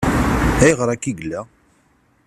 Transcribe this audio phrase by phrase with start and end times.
[0.63, 1.41] Ayɣer akka i yella?